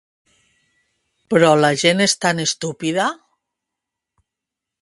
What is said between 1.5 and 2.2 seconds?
la gent és